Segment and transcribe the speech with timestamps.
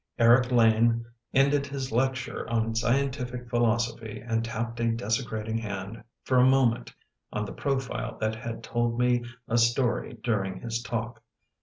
[0.17, 6.43] Eric Lane ended his lecture on scientific philosophy and tapped a desecrating hand, for a
[6.49, 6.91] moment,
[7.31, 11.21] on the profile that had told me a story during his talk.